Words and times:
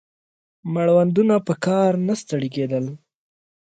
مړوندونه 0.73 1.35
په 1.47 1.53
کار 1.65 1.91
نه 2.07 2.13
ستړي 2.21 2.49
کېدل 2.55 2.85